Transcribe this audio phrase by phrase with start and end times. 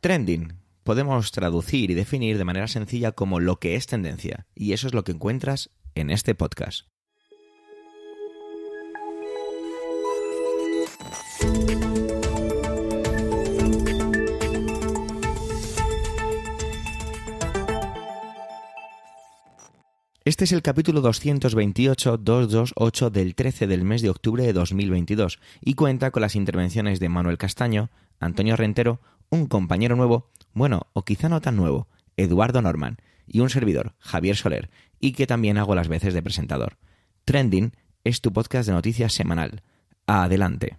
[0.00, 0.52] Trending
[0.84, 4.94] podemos traducir y definir de manera sencilla como lo que es tendencia, y eso es
[4.94, 6.86] lo que encuentras en este podcast.
[20.24, 26.12] Este es el capítulo 228-228 del 13 del mes de octubre de 2022 y cuenta
[26.12, 27.90] con las intervenciones de Manuel Castaño,
[28.20, 33.50] Antonio Rentero, un compañero nuevo, bueno, o quizá no tan nuevo, Eduardo Norman, y un
[33.50, 36.78] servidor, Javier Soler, y que también hago las veces de presentador.
[37.24, 37.72] Trending
[38.04, 39.62] es tu podcast de noticias semanal.
[40.06, 40.78] Adelante.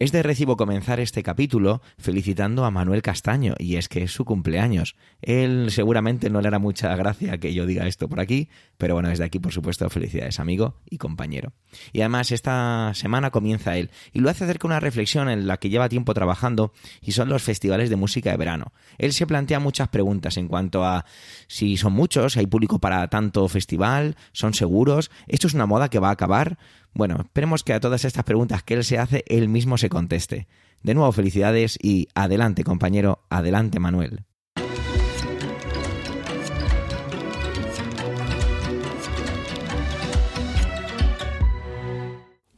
[0.00, 4.24] Es de recibo comenzar este capítulo felicitando a Manuel Castaño, y es que es su
[4.24, 4.96] cumpleaños.
[5.20, 9.10] Él seguramente no le hará mucha gracia que yo diga esto por aquí, pero bueno,
[9.10, 11.52] desde aquí, por supuesto, felicidades, amigo y compañero.
[11.92, 15.58] Y además, esta semana comienza él, y lo hace acerca de una reflexión en la
[15.58, 16.72] que lleva tiempo trabajando,
[17.02, 18.72] y son los festivales de música de verano.
[18.96, 21.04] Él se plantea muchas preguntas en cuanto a
[21.46, 25.98] si son muchos, hay público para tanto festival, son seguros, esto es una moda que
[25.98, 26.56] va a acabar.
[26.92, 30.48] Bueno, esperemos que a todas estas preguntas que él se hace, él mismo se conteste.
[30.82, 34.24] De nuevo, felicidades y adelante, compañero, adelante, Manuel.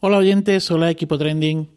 [0.04, 1.68] Hola oyentes, hola equipo trending.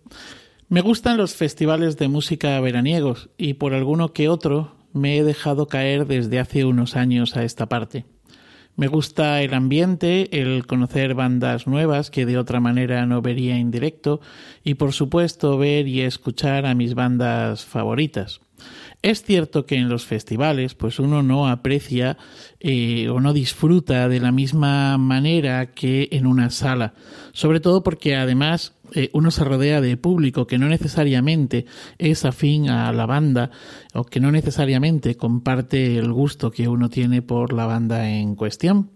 [0.68, 5.68] Me gustan los festivales de música veraniegos y por alguno que otro me he dejado
[5.68, 8.06] caer desde hace unos años a esta parte.
[8.78, 13.72] Me gusta el ambiente, el conocer bandas nuevas que de otra manera no vería en
[13.72, 14.20] directo
[14.66, 18.42] y por supuesto ver y escuchar a mis bandas favoritas.
[19.02, 22.18] Es cierto que en los festivales pues uno no aprecia
[22.60, 26.96] eh, o no disfruta de la misma manera que en una sala,
[27.32, 31.66] sobre todo porque además eh, uno se rodea de público que no necesariamente
[31.98, 33.52] es afín a la banda
[33.94, 38.92] o que no necesariamente comparte el gusto que uno tiene por la banda en cuestión.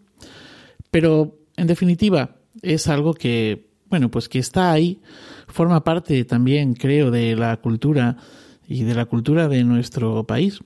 [0.91, 4.99] Pero en definitiva es algo que, bueno, pues que está ahí,
[5.47, 8.17] forma parte también, creo, de la cultura
[8.67, 10.59] y de la cultura de nuestro país.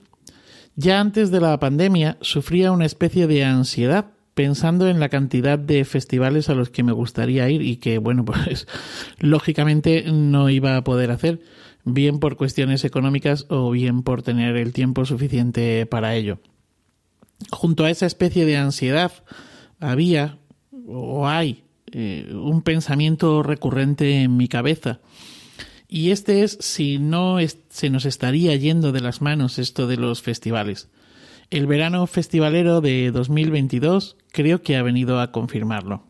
[0.76, 5.84] Ya antes de la pandemia sufría una especie de ansiedad pensando en la cantidad de
[5.84, 8.66] festivales a los que me gustaría ir y que, bueno, pues
[9.18, 11.40] lógicamente no iba a poder hacer,
[11.84, 16.38] bien por cuestiones económicas o bien por tener el tiempo suficiente para ello.
[17.50, 19.12] Junto a esa especie de ansiedad
[19.80, 20.38] había
[20.86, 25.00] o hay eh, un pensamiento recurrente en mi cabeza
[25.88, 27.36] y este es si no
[27.68, 30.88] se nos estaría yendo de las manos esto de los festivales.
[31.50, 36.02] El verano festivalero de 2022 creo que ha venido a confirmarlo.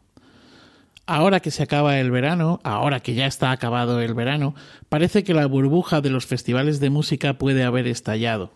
[1.06, 4.54] Ahora que se acaba el verano, ahora que ya está acabado el verano,
[4.88, 8.52] parece que la burbuja de los festivales de música puede haber estallado.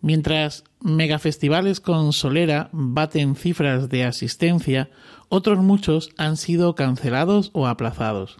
[0.00, 4.90] Mientras megafestivales con solera baten cifras de asistencia,
[5.28, 8.36] otros muchos han sido cancelados o aplazados.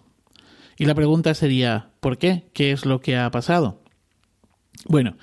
[0.77, 2.49] Y la pregunta sería, ¿por qué?
[2.53, 3.81] ¿Qué es lo que ha pasado?
[4.85, 5.17] Bueno,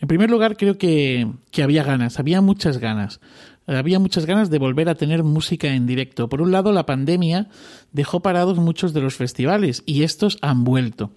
[0.00, 1.28] en primer lugar creo que,
[1.62, 3.20] había ganas, había muchas ganas.
[3.66, 6.28] Había muchas ganas de volver a tener música en directo.
[6.28, 7.48] Por un lado, la pandemia
[7.92, 11.12] dejó parados muchos de los festivales y estos han vuelto.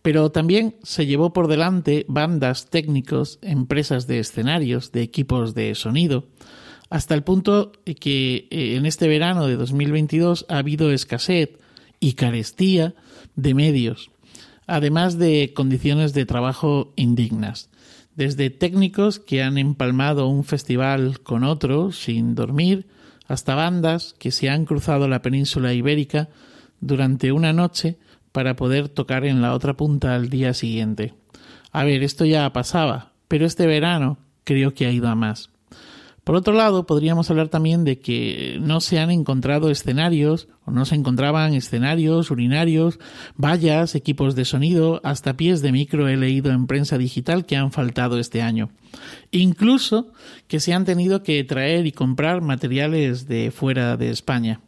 [0.00, 6.28] Pero también se llevó por delante bandas, técnicos, empresas de escenarios, de equipos de sonido,
[6.88, 11.50] hasta el punto que eh, en este verano de 2022 ha habido escasez
[12.00, 12.94] y carestía
[13.36, 14.10] de medios,
[14.66, 17.69] además de condiciones de trabajo indignas,
[18.14, 22.86] desde técnicos que han empalmado un festival con otro sin dormir,
[23.26, 26.28] hasta bandas que se han cruzado la península ibérica
[26.80, 27.98] durante una noche
[28.32, 31.14] para poder tocar en la otra punta al día siguiente.
[31.72, 35.49] A ver, esto ya pasaba, pero este verano creo que ha ido a más.
[36.30, 40.84] Por otro lado, podríamos hablar también de que no se han encontrado escenarios, o no
[40.84, 43.00] se encontraban escenarios, urinarios,
[43.36, 47.72] vallas, equipos de sonido, hasta pies de micro he leído en prensa digital que han
[47.72, 48.70] faltado este año.
[49.32, 50.12] Incluso
[50.46, 54.60] que se han tenido que traer y comprar materiales de fuera de España.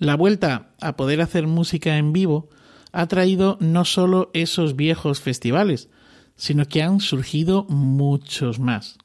[0.00, 2.48] La vuelta a poder hacer música en vivo
[2.90, 5.88] ha traído no solo esos viejos festivales,
[6.34, 8.98] sino que han surgido muchos más.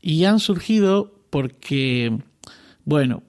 [0.00, 2.16] Y han surgido porque,
[2.84, 3.22] bueno,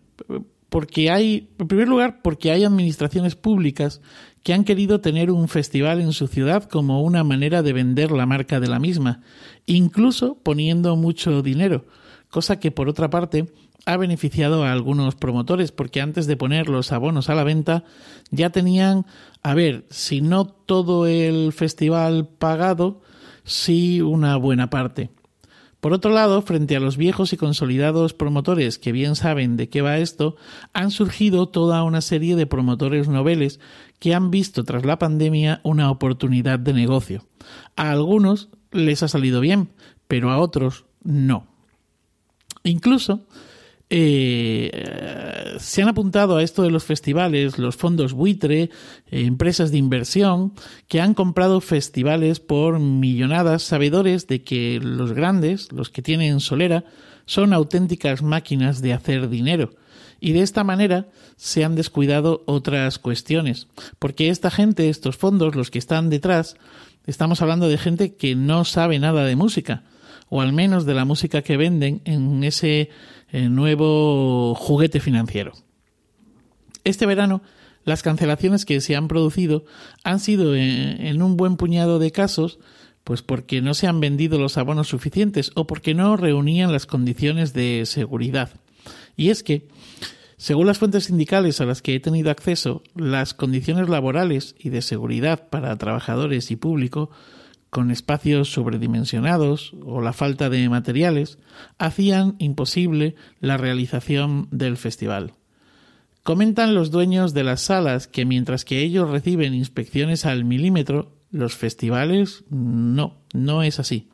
[0.70, 4.02] porque hay, en primer lugar, porque hay administraciones públicas
[4.44, 8.26] que han querido tener un festival en su ciudad como una manera de vender la
[8.26, 9.22] marca de la misma,
[9.66, 11.86] incluso poniendo mucho dinero,
[12.30, 13.52] cosa que por otra parte
[13.86, 17.84] ha beneficiado a algunos promotores porque antes de poner los abonos a la venta
[18.30, 19.06] ya tenían,
[19.42, 23.02] a ver, si no todo el festival pagado,
[23.44, 25.10] sí una buena parte.
[25.80, 29.82] Por otro lado, frente a los viejos y consolidados promotores que bien saben de qué
[29.82, 30.36] va esto,
[30.74, 33.62] han surgido toda una serie de promotores noveles
[33.98, 37.26] que han visto tras la pandemia una oportunidad de negocio.
[37.78, 39.70] A algunos les ha salido bien,
[40.08, 41.48] pero a otros no.
[42.64, 43.26] Incluso
[43.92, 48.70] eh, se han apuntado a esto de los festivales los fondos buitre, eh,
[49.10, 50.54] empresas de inversión,
[50.88, 56.86] que han comprado festivales por millonadas, sabedores de que los grandes, los que tienen solera,
[57.26, 59.72] son auténticas máquinas de hacer dinero.
[60.20, 65.72] Y de esta manera se han descuidado otras cuestiones, porque esta gente, estos fondos, los
[65.72, 66.58] que están detrás,
[67.08, 69.84] estamos hablando de gente que no sabe nada de música,
[70.28, 72.90] o al menos de la música que venden en ese
[73.32, 75.54] el nuevo juguete financiero.
[76.84, 77.42] Este verano,
[77.84, 79.66] las cancelaciones que se han producido
[80.04, 82.60] han sido en, un buen puñado de casos
[83.04, 87.54] pues porque no se han vendido los abonos suficientes o porque no reunían las condiciones
[87.54, 88.52] de seguridad.
[89.16, 89.68] Y es que,
[90.38, 94.84] según las fuentes sindicales a las que he tenido acceso, las condiciones laborales y de
[94.84, 97.10] seguridad para trabajadores y público
[97.70, 101.38] con espacios sobredimensionados o la falta de materiales
[101.78, 105.34] hacían imposible la realización del festival.
[106.24, 111.56] Comentan los dueños de las salas que mientras que ellos reciben inspecciones al milímetro, los
[111.56, 114.10] festivales no, no es así.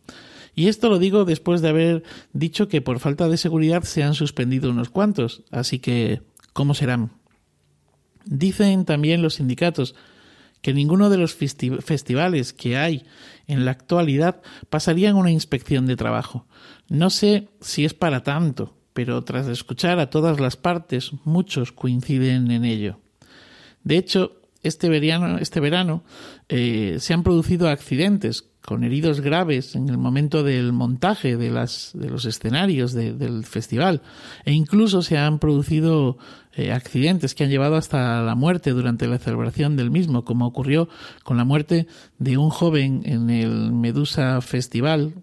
[0.54, 4.14] Y esto lo digo después de haber dicho que por falta de seguridad se han
[4.14, 6.22] suspendido unos cuantos, así que
[6.54, 7.12] ¿cómo serán?
[8.26, 9.96] Dicen también los sindicatos
[10.66, 13.06] que ninguno de los festivales que hay
[13.46, 14.42] en la actualidad
[14.72, 16.48] pasarían una inspección de trabajo.
[16.90, 22.50] No sé si es para tanto, pero tras escuchar a todas las partes, muchos coinciden
[22.50, 23.00] en ello.
[23.84, 25.62] De hecho, este verano, este
[26.50, 31.92] eh, se han producido accidentes con heridos graves en el momento del montaje de, las,
[31.94, 34.02] de los escenarios del festival
[34.44, 36.18] e incluso se han producido
[36.54, 40.90] eh, accidentes que han llevado hasta la muerte durante la celebración del mismo, como ocurrió
[41.24, 45.14] con la muerte de un joven en el Medusa Festival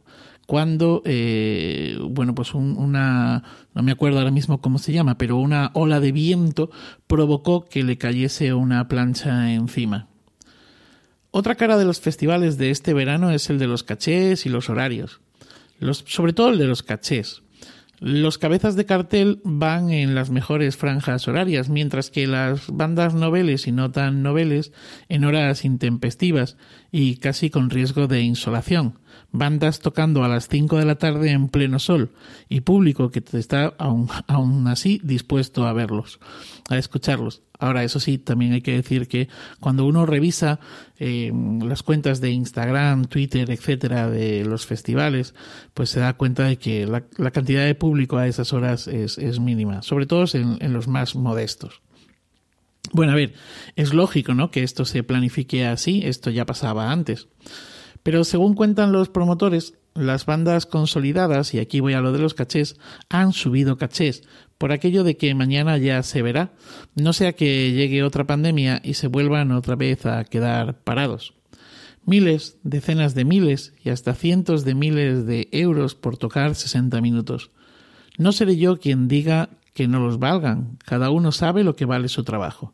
[0.47, 3.43] cuando, eh, bueno, pues una,
[3.75, 6.71] no me acuerdo ahora mismo cómo se llama, pero una ola de viento
[7.07, 10.12] provocó que le cayese una plancha encima.
[11.35, 14.69] Otra cara de los festivales de este verano es el de los cachés y los
[14.69, 15.21] horarios.
[15.79, 17.43] Los, sobre todo el de los cachés.
[18.01, 23.67] Los cabezas de cartel van en las mejores franjas horarias, mientras que las bandas noveles
[23.67, 24.73] y no tan noveles
[25.09, 26.59] en horas intempestivas
[26.91, 28.99] y casi con riesgo de insolación
[29.33, 32.11] bandas tocando a las 5 de la tarde en pleno sol
[32.49, 36.21] y público que está aún, aún así dispuesto a verlos,
[36.69, 37.43] a escucharlos.
[37.63, 39.29] Ahora, eso sí, también hay que decir que
[39.61, 40.59] cuando uno revisa
[40.99, 41.31] eh,
[41.65, 45.33] las cuentas de Instagram, Twitter, etcétera, de los festivales,
[45.73, 49.83] pues se da cuenta de que la, cantidad de público a esas horas es, mínima,
[49.83, 51.83] sobre todo en, en los más modestos.
[52.91, 53.35] Bueno, a ver,
[53.77, 54.51] es lógico, ¿no?
[54.51, 57.29] Que esto se planifique así, esto ya pasaba antes.
[58.03, 62.35] Pero según cuentan los promotores, las bandas consolidadas, y aquí voy a lo de los
[62.35, 62.77] cachés,
[63.09, 64.25] han subido cachés,
[64.63, 66.53] por aquello de que mañana ya se verá,
[66.95, 71.35] no sea que llegue otra pandemia y se vuelvan otra vez a quedar parados.
[72.07, 77.51] Miles, decenas de miles y hasta cientos de miles de euros por tocar 60 minutos.
[78.19, 82.07] No seré yo quien diga que no los valgan, cada uno sabe lo que vale
[82.07, 82.73] su trabajo.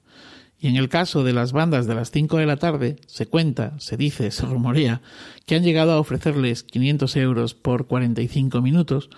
[0.61, 3.79] Y en el caso de las bandas de las 5 de la tarde, se cuenta,
[3.79, 5.01] se dice, se rumorea,
[5.47, 9.09] que han llegado a ofrecerles 500 euros por 45 minutos,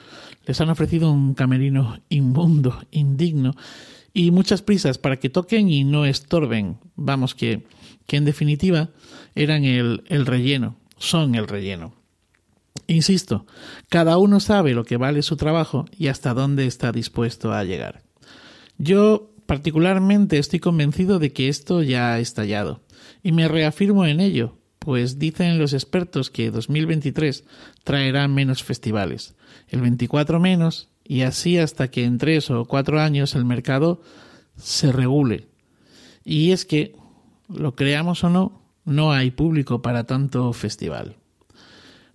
[0.45, 3.55] les han ofrecido un camerino inmundo, indigno,
[4.13, 6.79] y muchas prisas para que toquen y no estorben.
[6.97, 7.67] Vamos, que,
[8.07, 8.91] que en definitiva
[9.35, 11.95] eran el, el relleno, son el relleno.
[12.87, 13.47] Insisto,
[13.89, 18.03] cada uno sabe lo que vale su trabajo y hasta dónde está dispuesto a llegar.
[18.79, 22.85] Yo Particularmente estoy convencido de que esto ya ha estallado,
[23.21, 27.43] y me reafirmo en ello, pues dicen los expertos que 2023
[27.83, 29.35] traerá menos festivales,
[29.69, 34.01] el 24 menos, y así hasta que en tres o cuatro años el mercado
[34.57, 35.49] se regule.
[36.25, 36.95] Y es que,
[37.49, 41.17] lo creamos o no, no hay público para tanto festival.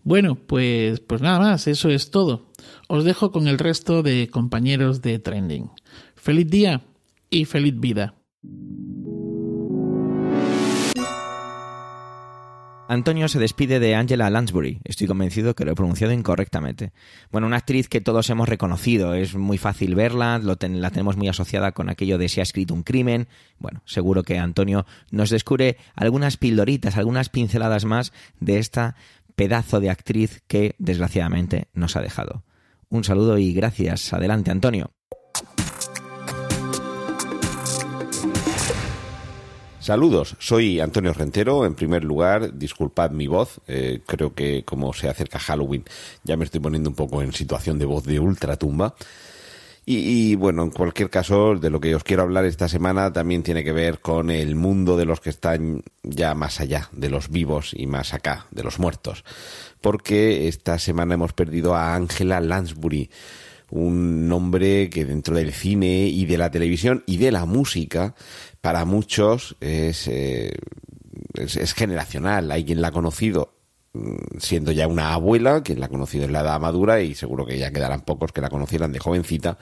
[0.04, 2.46] Bueno, pues, pues nada más, eso es todo.
[2.88, 5.72] Os dejo con el resto de compañeros de Trending.
[6.15, 6.84] ¡Feliz día!
[7.30, 8.15] y feliz vida.
[12.88, 14.80] Antonio se despide de Angela Lansbury.
[14.84, 16.94] Estoy convencido que lo he pronunciado incorrectamente.
[17.32, 19.15] Bueno, una actriz que todos hemos reconocido.
[19.15, 22.84] Es muy fácil verla, la tenemos muy asociada con aquello de si ha escrito un
[22.84, 23.27] crimen.
[23.58, 28.96] Bueno, seguro que Antonio nos descubre algunas pildoritas, algunas pinceladas más de esta
[29.36, 32.44] pedazo de actriz que desgraciadamente nos ha dejado.
[32.89, 34.13] Un saludo y gracias.
[34.13, 34.95] Adelante, Antonio.
[39.86, 41.63] Saludos, soy Antonio Rentero.
[41.63, 43.62] En primer lugar, disculpad mi voz.
[43.68, 45.84] Eh, creo que como se acerca Halloween,
[46.24, 48.96] ya me estoy poniendo un poco en situación de voz de ultratumba.
[49.86, 49.98] Y,
[50.32, 53.63] y, bueno, en cualquier caso, de lo que os quiero hablar esta semana también tiene
[53.63, 57.70] que ver con el mundo de los que están ya más allá, de los vivos
[57.72, 59.24] y más acá, de los muertos.
[59.82, 63.12] Porque esta semana hemos perdido a Angela Lansbury,
[63.70, 68.15] un nombre que dentro del cine y de la televisión y de la música
[68.65, 70.51] para muchos es, eh,
[71.36, 72.50] es, generacional.
[72.50, 73.53] Hay quien la ha conocido
[73.93, 77.45] mm, siendo ya una abuela, quien la ha conocido en la edad madura y seguro
[77.45, 79.60] que ya quedarán pocos que la conocieran de jovencita,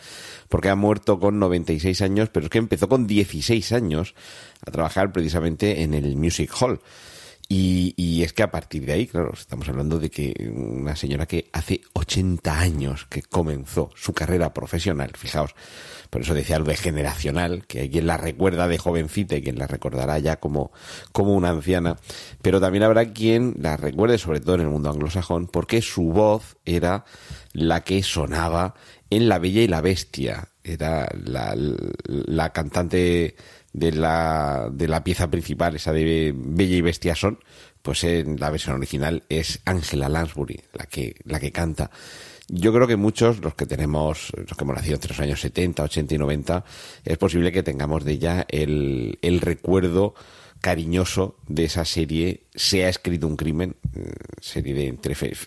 [0.48, 4.16] porque ha muerto con 96 años, pero es que empezó con 16 años
[4.66, 6.80] a trabajar precisamente en el Music Hall.
[7.50, 11.26] Y, y, es que a partir de ahí, claro, estamos hablando de que una señora
[11.26, 15.54] que hace 80 años que comenzó su carrera profesional, fijaos,
[16.10, 19.58] por eso decía lo de generacional, que hay quien la recuerda de jovencita y quien
[19.58, 20.72] la recordará ya como,
[21.12, 21.98] como una anciana,
[22.42, 26.58] pero también habrá quien la recuerde, sobre todo en el mundo anglosajón, porque su voz
[26.66, 27.04] era
[27.52, 28.76] la que sonaba
[29.10, 30.50] en La Bella y la Bestia.
[30.64, 31.56] Era la,
[32.06, 33.36] la cantante
[33.74, 37.40] de la, de la pieza principal, esa de Bella y Bestia son,
[37.82, 41.92] pues en la versión original es Angela Lansbury la que, la que canta.
[42.48, 45.84] Yo creo que muchos, los que tenemos, los que hemos nacido entre los años 70,
[45.84, 46.66] 80 y 90,
[47.04, 50.14] es posible que tengamos de ella el, el recuerdo
[50.64, 54.88] cariñoso de esa serie Se ha escrito un crimen, eh, serie de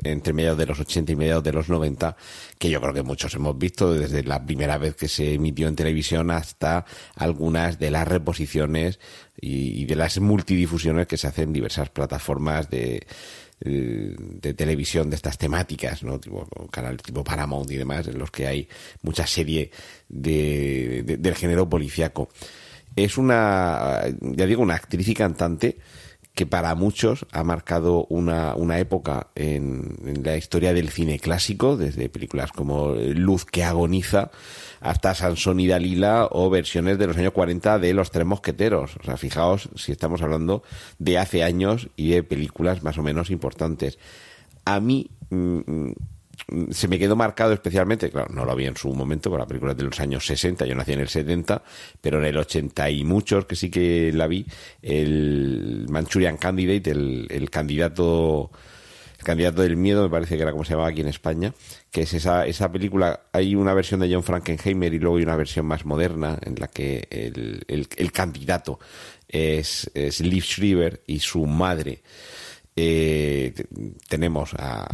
[0.05, 2.19] entre, mediados de los 80 y mediados de los 90,
[2.59, 5.75] que yo creo que muchos hemos visto desde la primera vez que se emitió en
[5.75, 9.01] televisión hasta algunas de las reposiciones
[9.41, 13.07] y, de las multidifusiones que se hacen en diversas plataformas de,
[13.63, 16.21] eh, de televisión de estas temáticas, ¿no?
[16.21, 18.69] Tipo, canal tipo Paramount y demás, en los que hay
[19.01, 19.71] mucha serie
[20.11, 22.29] de, de, del género policíaco.
[22.97, 25.79] Es una, ya digo, una actriz y cantante
[26.37, 31.79] que para muchos ha marcado una, una época en, en, la historia del cine clásico,
[31.79, 34.31] desde películas como Luz que agoniza
[34.81, 38.97] hasta Sansón y Dalila o versiones de los años 40 de Los Tres Mosqueteros.
[39.01, 40.63] O sea, fijaos si estamos hablando
[40.99, 43.99] de hace años y de películas más o menos importantes.
[44.67, 45.93] A mí mmm,
[46.71, 49.75] se me quedó marcado especialmente, claro, no lo vi en su momento, por la película
[49.75, 51.63] de los años 60, yo nací en el 70,
[52.01, 54.47] pero en el 80 y muchos que sí que la vi,
[54.83, 58.51] el Manchurian Candidate, el, el candidato
[59.19, 61.55] el candidato del miedo, me parece que era como se llamaba aquí en España,
[61.91, 65.37] que es esa, esa película, hay una versión de John Frankenheimer y luego hay una
[65.37, 68.79] versión más moderna en la que el, el, candidato
[69.27, 72.03] es, es Liv Schreiber y su madre
[72.77, 73.55] eh,
[74.09, 74.87] tenemos a,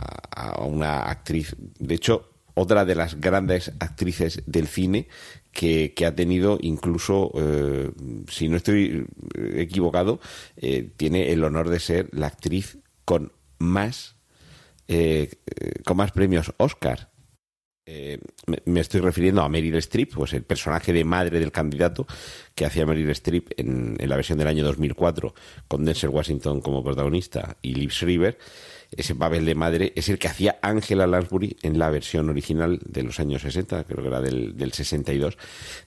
[0.64, 5.08] una actriz, de hecho, otra de las grandes actrices del cine
[5.52, 7.90] que, que ha tenido incluso, eh,
[8.28, 10.20] si no estoy equivocado,
[10.56, 14.16] eh, tiene el honor de ser la actriz con más,
[14.88, 15.30] eh,
[15.84, 17.11] con más premios Oscar.
[17.84, 18.18] Eh,
[18.64, 22.06] me estoy refiriendo a Meryl Streep, pues el personaje de madre del candidato
[22.54, 25.34] que hacía Meryl Streep en, en la versión del año 2004
[25.66, 28.38] con Denzel Washington como protagonista y Liv Schreiber.
[28.96, 33.02] Ese papel de madre es el que hacía Angela Lansbury en la versión original de
[33.02, 35.36] los años 60, creo que era del, del 62,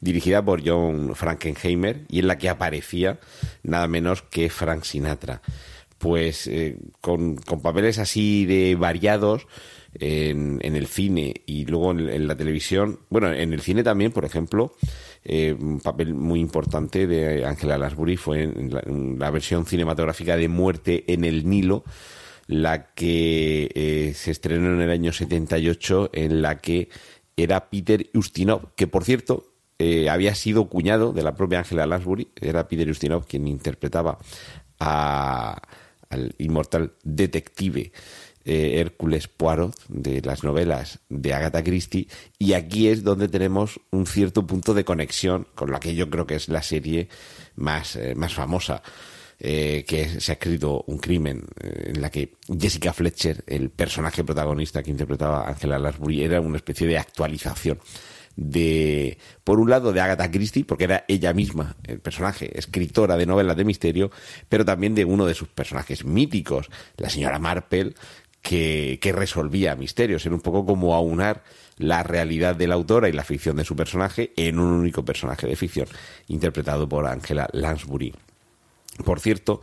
[0.02, 3.20] dirigida por John Frankenheimer y en la que aparecía
[3.64, 5.42] nada menos que Frank Sinatra.
[5.98, 9.48] Pues eh, con papeles así de variados,
[10.00, 13.00] en, en, el cine y luego en, la televisión.
[13.10, 14.74] Bueno, en el cine también, por ejemplo,
[15.24, 20.38] eh, un papel muy importante de Angela Lansbury fue en la, en la, versión cinematográfica
[20.38, 21.84] de Muerte en el Nilo,
[22.48, 26.90] la que eh, se estrenó en el año 78, en la que
[27.38, 32.30] era Peter Ustinov, que por cierto eh, había sido cuñado de la propia Angela Lansbury,
[32.40, 34.20] era Peter Ustinov quien interpretaba
[34.80, 35.62] a,
[36.10, 37.92] al inmortal detective
[38.48, 42.08] eh, Hércules Poirot de las novelas de Agatha Christie
[42.38, 46.28] y aquí es donde tenemos un cierto punto de conexión con la que yo creo
[46.28, 47.10] que es la serie
[47.56, 48.84] más, eh, más famosa.
[49.38, 54.82] Eh, que se ha escrito un crimen en la que Jessica Fletcher, el personaje protagonista
[54.82, 57.78] que interpretaba Angela Lansbury, era una especie de actualización
[58.36, 63.26] de, por un lado, de Agatha Christie, porque era ella misma el personaje, escritora de
[63.26, 64.12] novelas de misterio,
[64.50, 67.94] pero también de uno de sus personajes míticos, la señora Marple,
[68.42, 70.26] que, que resolvía misterios.
[70.26, 71.44] Era un poco como aunar
[71.78, 75.48] la realidad de la autora y la ficción de su personaje en un único personaje
[75.48, 75.88] de ficción,
[76.28, 78.14] interpretado por Angela Lansbury.
[79.04, 79.62] Por cierto,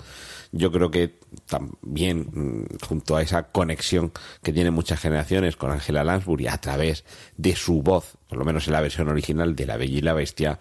[0.52, 6.04] yo creo que también mm, junto a esa conexión que tienen muchas generaciones con Angela
[6.04, 7.04] Lansbury a través
[7.36, 10.12] de su voz, por lo menos en la versión original de La Bella y la
[10.12, 10.60] Bestia,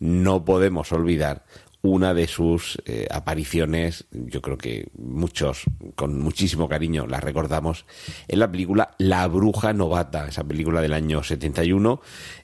[0.00, 1.44] no podemos olvidar
[1.82, 5.62] una de sus eh, apariciones, yo creo que muchos
[5.94, 7.86] con muchísimo cariño la recordamos,
[8.26, 12.00] en la película La Bruja Novata, esa película del año 71,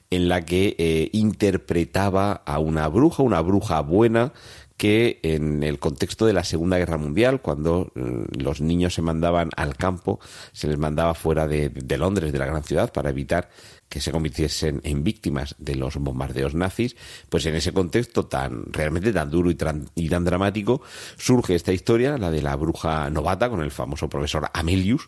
[0.09, 4.31] en la que eh, interpretaba a una bruja, una bruja buena,
[4.83, 9.49] que en el contexto de la Segunda Guerra Mundial, cuando mm, los niños se mandaban
[9.55, 10.19] al campo,
[10.51, 13.49] se les mandaba fuera de, Londres, de la gran ciudad, para evitar
[13.87, 16.97] que se convirtiesen en víctimas de los bombardeos nazis,
[17.29, 20.81] pues en ese contexto tan realmente tan duro y, tan dramático
[21.15, 25.07] surge esta historia, la de la bruja novata con el famoso profesor Amelius,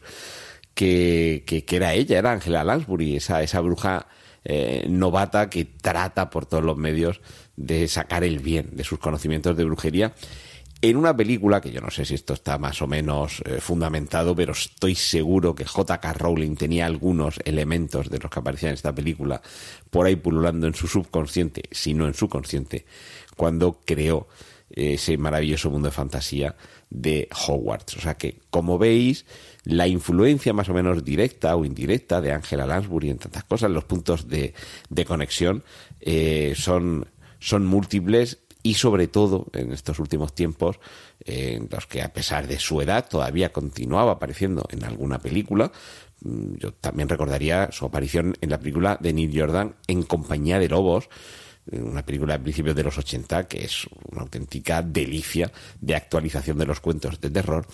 [0.74, 4.08] que, que, era ella, era Angela Lansbury, esa, esa bruja
[4.46, 7.20] eh, novata que trata por todos los medios
[7.58, 10.14] de sacar el bien de sus conocimientos de brujería
[10.82, 14.36] en una película que yo no sé si esto está más o menos eh, fundamentado,
[14.36, 16.14] pero estoy seguro que J.K.
[16.14, 19.42] Rowling tenía algunos elementos de los que aparecían en esta película
[19.90, 22.86] por ahí pululando en su subconsciente, si no en su consciente,
[23.36, 24.28] cuando creó
[24.70, 26.56] eh, ese maravilloso mundo de fantasía
[26.96, 27.98] de Hogwarts.
[27.98, 29.26] O sea que, como veis,
[29.64, 33.84] la influencia más o menos directa o indirecta de Angela Lansbury en tantas cosas, los
[33.84, 34.54] puntos de,
[35.06, 35.64] conexión
[36.02, 37.08] eh, son
[37.40, 40.80] son múltiples y sobre todo en estos últimos tiempos
[41.24, 45.72] en los que a pesar de su edad todavía continuaba apareciendo en alguna película.
[46.22, 50.70] Mm, yo también recordaría su aparición en la película de Neil Jordan en Compañía de
[50.70, 51.10] Lobos,
[51.72, 56.66] una película de principios de los 80 que es una auténtica delicia de actualización de
[56.66, 57.66] los cuentos de terror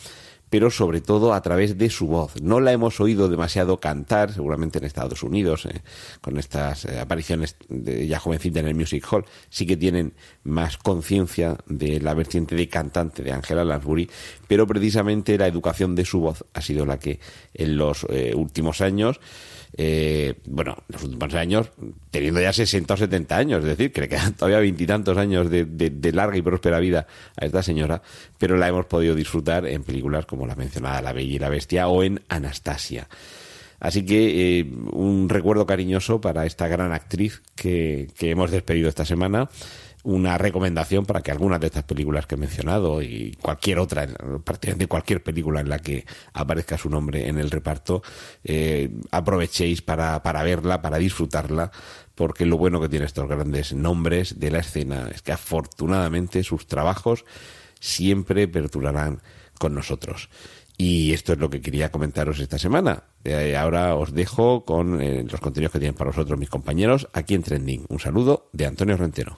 [0.51, 2.33] pero sobre todo a través de su voz.
[2.41, 5.81] No la hemos oído demasiado cantar, seguramente en Estados Unidos, eh,
[6.19, 10.77] con estas eh, apariciones de ya jovencita en el Music Hall, sí que tienen más
[10.77, 14.09] conciencia de la vertiente de cantante de Angela Lansbury,
[14.45, 17.21] pero precisamente la educación de su voz ha sido la que
[17.53, 19.21] en los eh, últimos años
[20.45, 21.71] bueno, los últimos años,
[22.09, 26.11] teniendo ya 60 o 70 años, es decir, que le quedan todavía veintitantos años de,
[26.13, 28.01] larga y próspera vida a esta señora,
[28.37, 31.87] pero la hemos podido disfrutar en películas como la mencionada La Bella y la Bestia
[31.87, 33.07] o en Anastasia.
[33.79, 39.05] Así que eh, un recuerdo cariñoso para esta gran actriz que, que hemos despedido esta
[39.05, 39.49] semana
[40.03, 44.07] una recomendación para que algunas de estas películas que he mencionado y cualquier otra,
[44.43, 48.01] prácticamente cualquier película en la que aparezca su nombre en el reparto,
[48.43, 51.71] eh, aprovechéis para, para verla, para disfrutarla,
[52.15, 56.67] porque lo bueno que tiene estos grandes nombres de la escena es que afortunadamente sus
[56.67, 57.25] trabajos
[57.79, 59.21] siempre perdurarán
[59.61, 60.29] con nosotros.
[60.75, 63.03] Y esto es lo que quería comentaros esta semana.
[63.23, 67.35] Eh, ahora os dejo con eh, los contenidos que tienen para vosotros mis compañeros aquí
[67.35, 67.85] en Trending.
[67.87, 69.37] Un saludo de Antonio Rentero.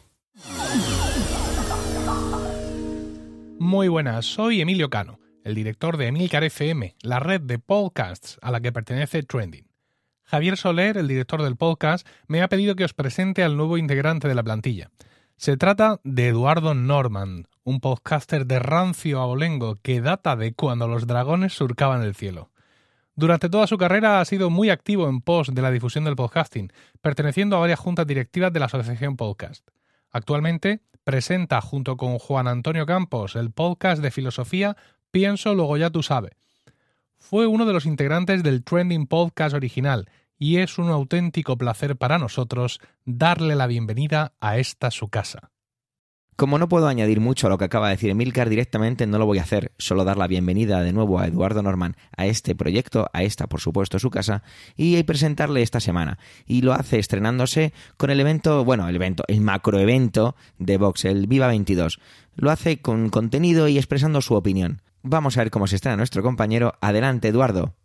[3.59, 8.49] Muy buenas, soy Emilio Cano, el director de Emilcar FM, la red de podcasts a
[8.49, 9.67] la que pertenece Trending.
[10.23, 14.29] Javier Soler, el director del podcast, me ha pedido que os presente al nuevo integrante
[14.29, 14.89] de la plantilla.
[15.35, 21.07] Se trata de Eduardo Norman, un podcaster de rancio abolengo que data de cuando los
[21.07, 22.51] dragones surcaban el cielo.
[23.15, 26.71] Durante toda su carrera ha sido muy activo en pos de la difusión del podcasting,
[27.01, 29.67] perteneciendo a varias juntas directivas de la Asociación Podcast.
[30.11, 34.77] Actualmente presenta junto con Juan Antonio Campos el podcast de filosofía
[35.11, 36.31] Pienso, luego ya tú sabes.
[37.17, 42.17] Fue uno de los integrantes del Trending Podcast original y es un auténtico placer para
[42.17, 45.52] nosotros darle la bienvenida a esta su casa.
[46.35, 49.27] Como no puedo añadir mucho a lo que acaba de decir Emilcar directamente, no lo
[49.27, 53.07] voy a hacer, solo dar la bienvenida de nuevo a Eduardo Norman a este proyecto,
[53.13, 54.41] a esta por supuesto su casa,
[54.75, 56.17] y presentarle esta semana.
[56.47, 61.27] Y lo hace estrenándose con el evento, bueno, el evento, el macroevento de Vox, el
[61.27, 61.99] Viva 22.
[62.35, 64.81] Lo hace con contenido y expresando su opinión.
[65.03, 66.75] Vamos a ver cómo se estrena nuestro compañero.
[66.81, 67.75] Adelante, Eduardo.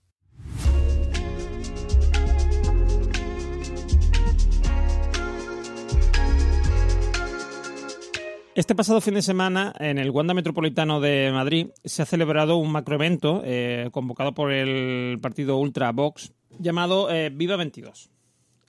[8.58, 12.72] Este pasado fin de semana, en el Wanda Metropolitano de Madrid, se ha celebrado un
[12.72, 18.10] macroevento eh, convocado por el partido Ultra Vox llamado eh, Viva 22.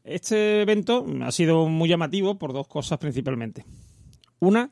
[0.03, 3.65] Este evento ha sido muy llamativo por dos cosas principalmente.
[4.37, 4.69] Una,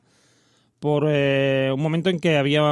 [0.78, 2.62] por eh, un momento en que había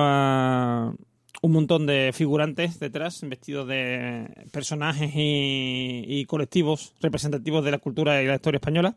[1.43, 8.23] un montón de figurantes detrás, vestidos de personajes y, y colectivos representativos de la cultura
[8.23, 8.95] y la historia española.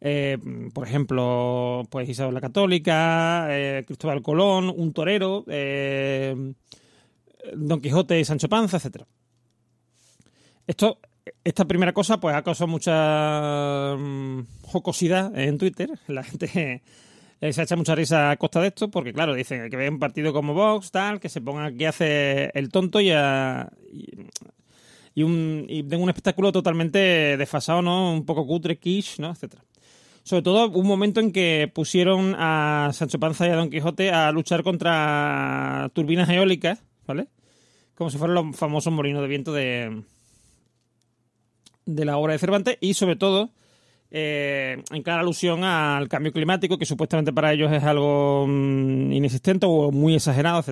[0.00, 0.38] Eh,
[0.72, 6.54] por ejemplo, pues Isabel la Católica, eh, Cristóbal Colón, un torero, eh,
[7.54, 9.06] Don Quijote y Sancho Panza, etcétera.
[10.66, 10.98] Esto,
[11.42, 15.90] esta primera cosa, pues ha causado mucha mm, jocosidad en Twitter.
[16.06, 16.82] La gente
[17.40, 19.98] se ha echado mucha risa a costa de esto, porque claro, dicen que ve un
[19.98, 23.68] partido como Vox, tal, que se ponga aquí a hacer el tonto y a,
[25.14, 28.12] y, un, y den un espectáculo totalmente desfasado, ¿no?
[28.12, 29.30] Un poco cutre, quiche, ¿no?
[29.30, 29.64] Etcétera.
[30.22, 34.30] Sobre todo un momento en que pusieron a Sancho Panza y a Don Quijote a
[34.32, 37.28] luchar contra turbinas eólicas, ¿vale?
[37.94, 40.02] Como si fueran los famosos molinos de viento de,
[41.86, 43.50] de la obra de Cervantes y sobre todo
[44.10, 49.66] eh, en clara alusión al cambio climático que supuestamente para ellos es algo mm, inexistente
[49.68, 50.64] o muy exagerado.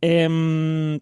[0.00, 0.98] Em,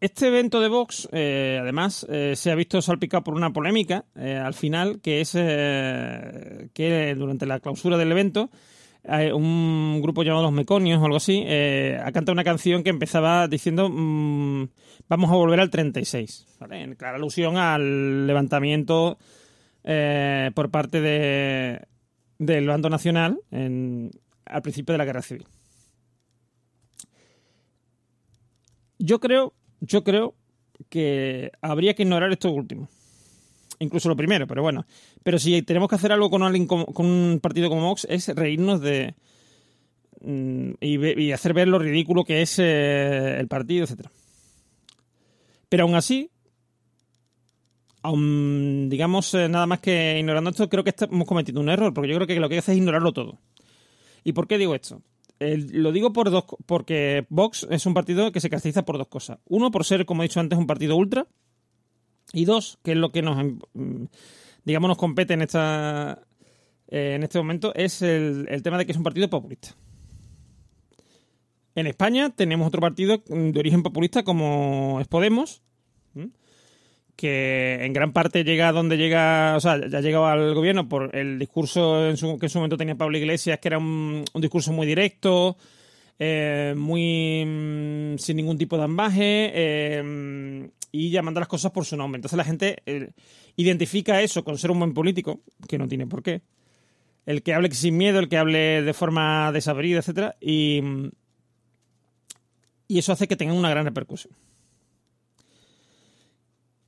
[0.00, 4.34] este evento de Vox, eh, además, eh, se ha visto salpicado por una polémica eh,
[4.34, 8.50] al final, que es que durante la clausura del evento,
[9.04, 13.90] un grupo llamado Los Meconios o algo así, ha cantado una canción que empezaba diciendo
[13.90, 14.68] mm,
[15.08, 16.82] vamos a volver al 36, ¿vale?
[16.82, 19.18] En clara alusión al levantamiento
[19.82, 21.86] por parte de,
[22.38, 25.46] del bando nacional al principio de la guerra civil.
[28.98, 30.34] Yo creo, yo creo
[30.88, 32.88] que habría que ignorar esto último.
[33.78, 34.84] Incluso lo primero, pero bueno.
[35.22, 38.80] Pero si tenemos que hacer algo con, alguien con un partido como Vox es reírnos
[38.80, 39.14] de.
[40.20, 44.10] mm, y, hacer ver lo ridículo que es eh, el partido, etcétera.
[45.70, 46.30] Pero aún así,
[48.02, 51.92] aún digamos eh, nada más que ignorando esto, creo que est- hemos cometido un error,
[51.94, 53.38] porque yo creo que lo que hace es ignorarlo todo.
[54.24, 55.02] ¿Y por qué digo esto?
[55.40, 59.38] Lo digo por dos, porque Vox es un partido que se caracteriza por dos cosas.
[59.46, 61.26] Uno, por ser, como he dicho antes, un partido ultra.
[62.34, 64.04] Y dos, que es lo que nos, mm,
[64.64, 66.22] digamos, nos compete en, esta,
[66.88, 69.74] eh, en este momento, es el, tema de que es un partido populista.
[71.74, 75.62] En España tenemos otro partido de origen populista como es Podemos.
[77.20, 80.88] Que en gran parte llega a donde llega, o sea, ya ha llegado al gobierno
[80.88, 84.24] por el discurso en su- que en su momento tenía Pablo Iglesias, que era un,
[84.36, 85.58] discurso muy directo,
[86.18, 91.94] eh, muy mm, sin ningún tipo de ambaje eh, y llamando las cosas por su
[91.94, 92.16] nombre.
[92.18, 93.10] Entonces la gente eh,
[93.56, 96.40] identifica eso con ser un buen político, que no tiene por qué.
[97.26, 100.80] El que hable sin miedo, el que hable de forma desabrida, etcétera, y,
[102.88, 104.32] y eso hace que tenga una gran repercusión.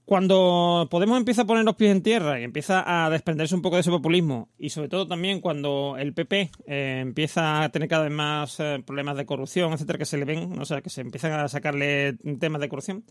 [0.05, 3.77] Cuando Podemos empieza a poner los pies en tierra y empieza a desprenderse un poco
[3.77, 8.05] de ese populismo, y sobre todo también cuando el PP eh, empieza a tener cada
[8.05, 11.03] vez más eh, problemas de corrupción, etcétera, que se le ven, o sea, que se
[11.03, 13.05] empiezan a sacarle temas de corrupción,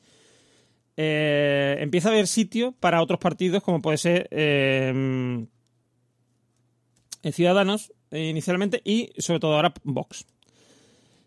[0.98, 4.28] eh, empieza a haber sitio para otros partidos, como puede ser
[7.32, 10.26] Ciudadanos inicialmente y sobre todo ahora Vox.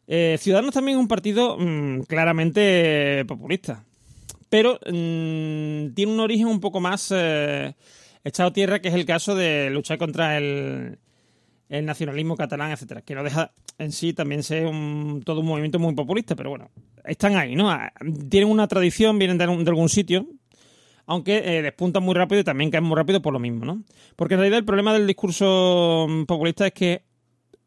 [0.06, 3.86] Ciudadanos también es un partido mm, claramente populista,
[4.54, 7.74] pero mm, tiene un origen un poco más eh,
[8.22, 10.96] echado tierra, que es el caso de luchar contra el,
[11.68, 14.70] nacionalismo catalán, etcétera, que no deja en sí también ser
[15.24, 16.70] todo un movimiento muy populista, pero bueno,
[17.04, 17.68] están ahí, ¿no?
[17.68, 17.92] Ah,
[18.30, 20.24] Tienen una tradición, vienen de, algún- sitio,
[21.06, 23.82] aunque eh, despuntan muy rápido y también caen muy rápido por lo mismo, ¿no?
[24.14, 27.02] Porque en realidad el problema del discurso mm, populista es que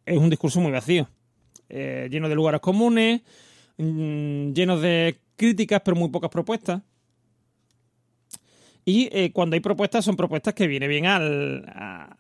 [0.06, 1.10] es un discurso muy vacío,
[1.68, 3.24] eh, lleno de lugares comunes,
[3.76, 6.82] mm, lleno de críticas pero muy pocas propuestas.
[8.84, 12.18] Y eh, cuando hay propuestas son propuestas que viene bien al, a,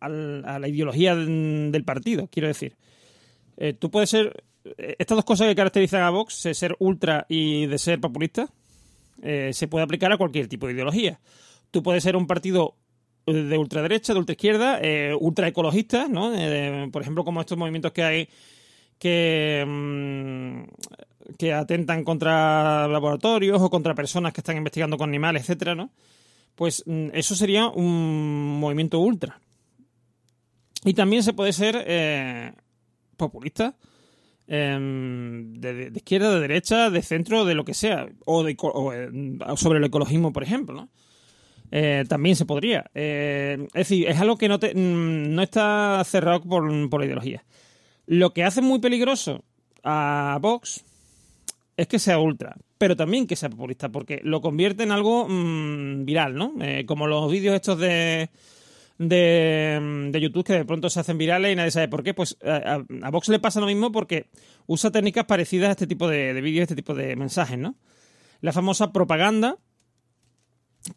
[0.00, 2.76] al- a la ideología del partido, quiero decir.
[3.56, 4.42] Eh, tú puedes ser...
[4.64, 8.48] eh, Estas dos cosas que caracterizan a Vox, de ser ultra y de ser populista,
[9.22, 11.20] se puede aplicar a cualquier tipo de ideología.
[11.70, 12.74] Tú puedes ser un partido
[13.26, 14.80] de ultraderecha, de ultraizquierda,
[15.20, 16.32] ultraecologista, ¿no?
[16.90, 18.28] Por ejemplo, como estos movimientos que hay
[18.98, 20.62] que, mm,
[21.38, 25.90] que atentan contra laboratorios o contra personas que están investigando con animales, etcétera, ¿no?
[26.54, 29.40] Pues mm, eso sería un movimiento ultra.
[30.84, 32.52] Y también se puede ser eh,
[33.16, 33.76] populista,
[34.46, 39.10] em, de, izquierda, de derecha, de centro, de lo que sea, o, de, o, eh,
[39.56, 40.88] sobre el ecologismo, por ejemplo, ¿no?
[41.72, 42.90] Eh, también se podría.
[42.94, 47.44] Es decir, es algo que no, mm, no está cerrado por, por la ideología.
[48.06, 49.44] Lo que hace muy peligroso
[49.84, 50.84] a Vox
[51.80, 56.04] es que sea ultra, pero también que sea populista, porque lo convierte en algo mm,
[56.04, 56.52] viral, ¿no?
[56.60, 58.28] Eh, como los vídeos estos de
[58.98, 62.12] de, de YouTube que de pronto se hacen virales y nadie sabe por qué.
[62.12, 64.26] Pues a, a Vox le pasa lo mismo porque
[64.66, 67.76] usa técnicas parecidas a este tipo de, de vídeos, este tipo de mensajes, ¿no?
[68.42, 69.56] La famosa propaganda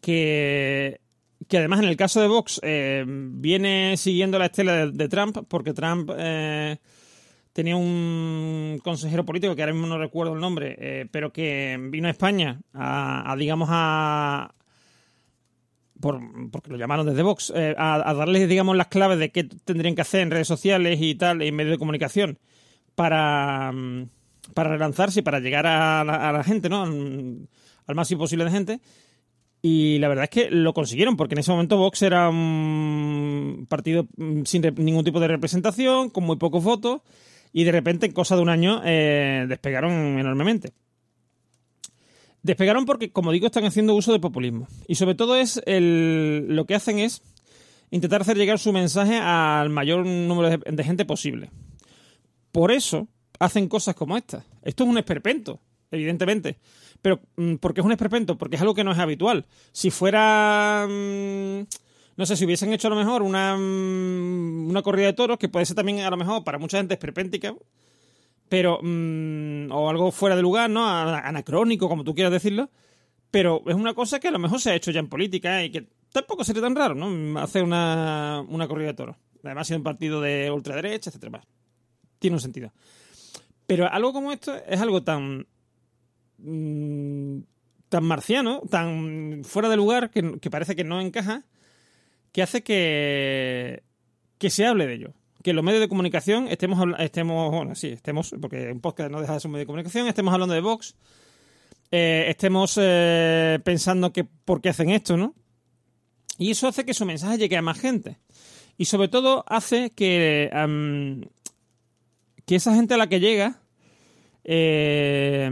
[0.02, 1.00] que,
[1.48, 5.38] que además en el caso de Vox eh, viene siguiendo la estela de, de Trump
[5.48, 6.76] porque Trump eh,
[7.54, 12.08] tenía un consejero político que ahora mismo no recuerdo el nombre, eh, pero que vino
[12.08, 14.54] a España a, digamos, a,
[16.00, 19.44] por, porque lo llamaron desde Vox, eh, a, a, darles, digamos, las claves de qué
[19.44, 22.38] tendrían que hacer en redes sociales y tal, en medios de comunicación,
[22.96, 23.72] para,
[24.52, 26.82] para relanzarse y para llegar a la, a la gente, ¿no?
[26.82, 28.80] Al, máximo posible de gente.
[29.62, 34.08] Y la verdad es que lo consiguieron, porque en ese momento Vox era un partido
[34.44, 37.00] sin ningún tipo de representación, con muy pocos votos,
[37.56, 40.72] y de repente, en cosa de un año, eh, despegaron enormemente.
[42.42, 44.66] Despegaron porque, como digo, están haciendo uso de populismo.
[44.88, 47.22] Y sobre todo es el, lo que hacen es
[47.92, 51.48] intentar hacer llegar su mensaje al mayor número de, gente posible.
[52.50, 53.06] Por eso
[53.38, 54.44] hacen cosas como esta.
[54.64, 55.60] Esto es un esperpento,
[55.92, 56.58] evidentemente.
[57.02, 57.20] Pero,
[57.60, 58.36] ¿por qué es un esperpento?
[58.36, 59.46] Porque es algo que no es habitual.
[59.70, 60.88] Si fuera.
[62.16, 65.66] No sé, si hubiesen hecho a lo mejor una, una corrida de toros, que puede
[65.66, 67.54] ser también a lo mejor para mucha gente esperpéntica,
[68.48, 68.78] pero.
[68.80, 70.86] o algo fuera de lugar, ¿no?
[70.86, 72.70] Anacrónico, como tú quieras decirlo.
[73.30, 75.70] Pero es una cosa que a lo mejor se ha hecho ya en política y
[75.70, 77.40] que tampoco sería tan raro, ¿no?
[77.40, 79.16] Hacer una, una corrida de toros.
[79.42, 81.42] Además, sido un partido de ultraderecha, etcétera.
[82.20, 82.72] Tiene un sentido.
[83.66, 85.46] Pero algo como esto es algo tan
[87.88, 91.44] tan marciano, tan fuera de lugar, que, que, parece que no encaja,
[92.34, 93.84] que hace que,
[94.38, 95.14] que se hable de ello.
[95.44, 99.34] Que los medios de comunicación estemos, estemos bueno, sí, estemos, porque un podcast no deja
[99.34, 100.96] de ser un medio de comunicación, estemos hablando de Vox,
[101.92, 105.36] eh, estemos eh, pensando que por qué hacen esto, ¿no?
[106.36, 108.18] Y eso hace que su mensaje llegue a más gente.
[108.76, 110.50] Y sobre todo hace que,
[112.46, 113.60] que esa gente a la que llega
[114.42, 115.48] eh,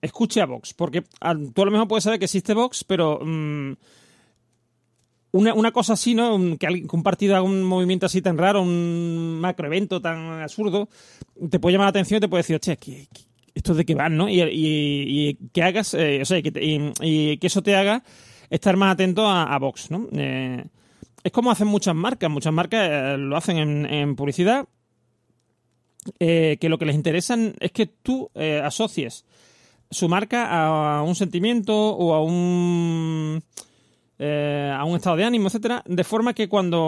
[0.00, 3.72] escuche a Vox, porque tú a lo mejor puedes saber que existe Vox, pero mmm,
[5.36, 6.38] una, una, cosa así, ¿no?
[6.58, 10.88] Que, un partido haga un movimiento así tan raro, un macroevento tan absurdo,
[11.50, 13.22] te puede llamar la atención y te puede decir, che, ¿qué, qué,
[13.54, 14.28] esto de qué van, ¿no?
[14.28, 16.52] Y, y, que hagas, eh, o sea, que
[17.00, 18.02] y, que eso te haga
[18.50, 20.08] estar más atento a, Vox, ¿no?
[20.12, 20.64] Eh,
[21.24, 24.68] es como hacen muchas marcas, muchas marcas eh, lo hacen en, publicidad,
[26.20, 28.30] eh, que lo que les interesa es que tú
[28.62, 29.24] asocies
[29.90, 33.42] su marca a un sentimiento o a un
[34.18, 36.78] eh, a un estado de ánimo, etcétera, de forma que cuando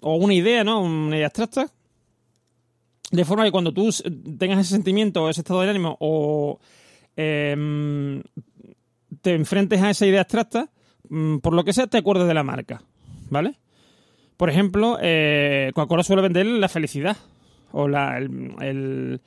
[0.00, 0.80] o una idea, ¿no?
[0.80, 1.70] Una idea abstracta,
[3.10, 3.90] de forma que cuando tú
[4.38, 6.58] tengas ese sentimiento o ese estado de ánimo o
[7.16, 8.22] eh,
[9.22, 10.70] te enfrentes a esa idea abstracta,
[11.08, 12.82] mm, por lo que sea, te acuerdes de la marca,
[13.30, 13.58] ¿vale?
[14.36, 17.16] Por ejemplo, eh, Coca-Cola suele vender la felicidad
[17.72, 19.20] o la, el,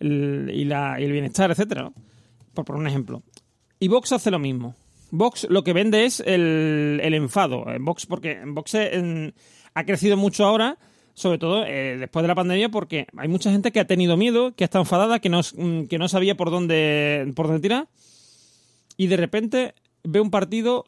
[0.00, 1.90] el, y, la, el bienestar, etcétera,
[2.54, 3.22] por poner un ejemplo.
[3.78, 4.74] Y Vox hace lo mismo.
[5.16, 7.64] Vox lo que vende es el, enfado.
[7.68, 8.74] En Vox, porque en Vox
[9.74, 10.78] ha crecido mucho ahora,
[11.14, 14.54] sobre todo eh, después de la pandemia, porque hay mucha gente que ha tenido miedo,
[14.54, 15.40] que está enfadada, que no,
[15.88, 17.88] que no sabía por dónde, por dónde tirar,
[18.96, 20.84] y de repente ve un partido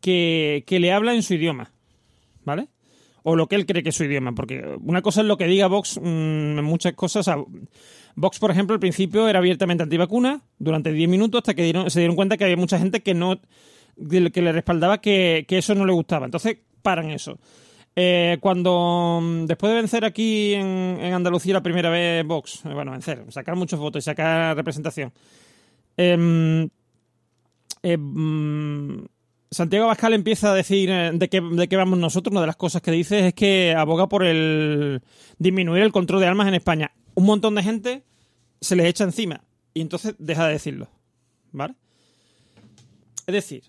[0.00, 1.72] que le habla en su idioma,
[2.44, 2.68] ¿vale?
[3.22, 5.46] O lo que él cree que es su idioma, porque una cosa es lo que
[5.46, 7.28] diga Vox mmm, en muchas cosas.
[8.14, 12.16] Vox, por ejemplo, al principio era abiertamente antivacuna durante 10 minutos hasta que se dieron
[12.16, 13.40] cuenta que había mucha gente que no
[14.08, 16.24] que le respaldaba que, eso no le gustaba.
[16.24, 17.38] Entonces, paran eso.
[17.94, 22.92] Eh, cuando después de vencer aquí en, en, Andalucía la primera vez Vox, eh, bueno,
[22.92, 25.12] vencer, sacar muchos votos y sacar representación.
[25.96, 26.68] Eh,
[29.50, 32.30] Santiago Abascal empieza a decir de qué, de qué vamos nosotros.
[32.30, 35.02] Una de las cosas que dice es que aboga por el
[35.38, 36.92] disminuir el control de armas en España.
[37.14, 38.04] Un montón de gente
[38.60, 39.42] se les echa encima
[39.74, 40.88] y entonces deja de decirlo.
[41.50, 41.74] ¿Vale?
[43.26, 43.64] Es decir,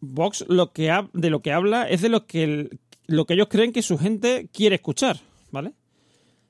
[0.00, 2.70] Vox lo que de lo que habla es de lo que,
[3.06, 5.20] lo que ellos creen que su gente quiere escuchar.
[5.50, 5.72] ¿Vale?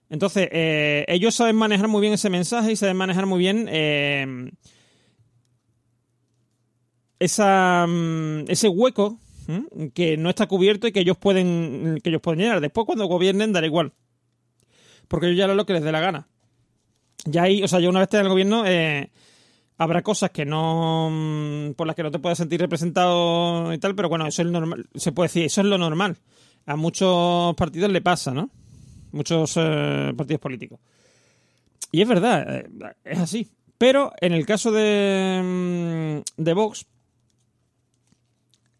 [0.08, 3.68] Entonces, eh, ellos saben manejar muy bien ese mensaje y saben manejar muy bien.
[3.70, 4.50] Eh,
[7.18, 7.86] esa,
[8.46, 9.90] ese hueco ¿eh?
[9.94, 12.60] que no está cubierto y que ellos pueden que ellos pueden llenar.
[12.60, 13.92] Después cuando gobiernen dará igual.
[15.08, 16.28] Porque ellos ya lo que les dé la gana.
[17.24, 19.10] Ya ahí, o sea, ya una vez esté en el gobierno eh,
[19.78, 24.08] habrá cosas que no por las que no te puedas sentir representado y tal, pero
[24.08, 26.16] bueno, eso es normal, se puede decir, eso es lo normal.
[26.66, 28.50] A muchos partidos le pasa, ¿no?
[29.12, 30.80] Muchos eh, partidos políticos.
[31.90, 32.66] Y es verdad,
[33.04, 33.48] es así.
[33.78, 36.86] Pero en el caso de, de Vox,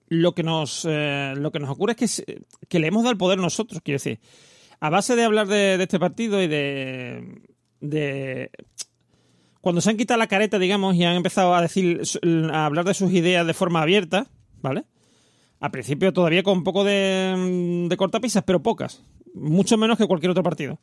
[0.09, 3.19] lo que nos, eh, lo que nos ocurre es que, que, le hemos dado el
[3.19, 4.21] poder nosotros, quiero decir.
[4.81, 7.43] A base de hablar de, este partido y de,
[7.81, 8.51] de
[9.61, 12.01] cuando se han quitado la careta, digamos, y han empezado a decir,
[12.53, 14.29] a hablar de sus ideas de forma abierta,
[14.63, 14.85] ¿vale?
[15.61, 19.03] Al principio todavía con un poco de, de cortapisas, pero pocas.
[19.35, 20.81] Mucho menos que cualquier otro partido.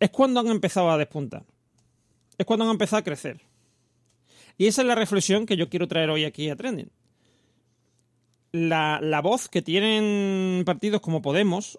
[0.00, 1.44] Es cuando han empezado a despuntar.
[2.36, 3.40] Es cuando han empezado a crecer.
[4.58, 6.90] Y esa es la reflexión que yo quiero traer hoy aquí a Trending.
[8.52, 11.78] La, la voz que tienen partidos como Podemos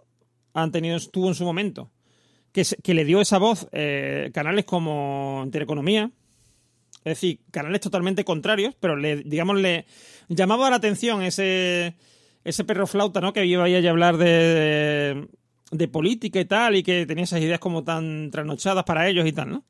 [0.54, 1.92] han tenido, tuvo en su momento
[2.82, 6.12] que, le dio esa voz eh, canales como Intereconomía,
[7.04, 9.86] es decir, canales totalmente contrarios, pero le, digamos, le
[10.28, 11.96] llamaba la atención ese,
[12.44, 13.34] ese perro flauta, ¿no?
[13.34, 15.28] Que iba a hablar de,
[15.72, 19.32] de, política y tal, y que tenía esas ideas como tan trasnochadas para ellos y
[19.32, 19.66] tal, ¿no?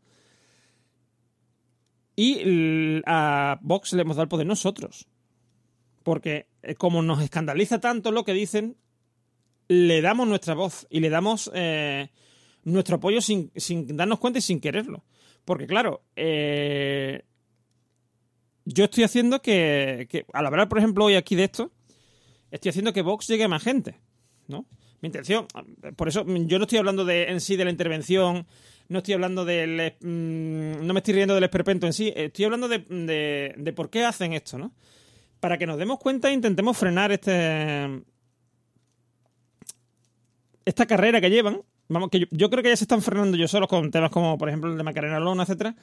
[2.16, 5.08] Y a Vox le hemos dado el poder nosotros.
[6.08, 8.78] Porque eh, como nos escandaliza tanto lo que dicen,
[9.68, 12.12] le damos nuestra voz y le damos eh,
[12.64, 13.52] nuestro apoyo sin,
[13.88, 15.04] darnos cuenta y sin quererlo.
[15.44, 17.26] Porque claro, eh,
[18.64, 21.74] yo estoy haciendo que, al hablar, por ejemplo, hoy aquí de esto,
[22.52, 24.00] estoy haciendo que Vox llegue a más gente,
[24.48, 24.66] ¿no?
[25.02, 25.46] Mi intención,
[25.98, 28.48] por eso yo no estoy hablando de, en sí de la intervención,
[28.88, 29.94] no estoy hablando del...
[30.00, 34.06] Mm, no me estoy riendo del esperpento en sí, estoy hablando de, de por qué
[34.06, 34.72] hacen esto, ¿no?
[35.40, 38.04] Para que nos demos cuenta e intentemos frenar este...
[40.66, 43.70] esta carrera que llevan vamos, que yo, creo que ya se están frenando yo solos
[43.70, 45.76] con temas como, por ejemplo, el de Macarena Lona, etcétera.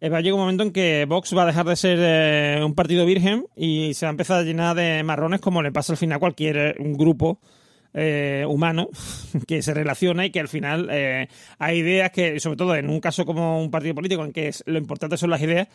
[0.00, 2.64] Eh, va a llegar un momento en que Vox va a dejar de ser eh,
[2.64, 5.92] un partido virgen y se va a empezar a llenar de marrones como le pasa
[5.92, 7.40] al final a cualquier eh, un grupo
[7.92, 8.88] humano
[9.48, 10.88] que se relaciona y que al final
[11.58, 14.78] hay ideas que, sobre todo en un caso como un partido político en que lo
[14.78, 15.66] importante son las ideas,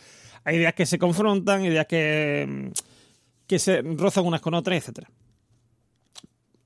[0.45, 2.71] hay ideas que se confrontan, ideas que,
[3.47, 5.09] que se rozan unas con otras, etcétera.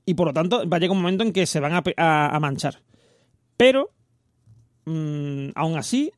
[0.06, 2.82] Y por lo tanto va a llegar un momento en que se van a manchar.
[3.56, 3.90] Pero,
[4.86, 6.12] mm, aún así,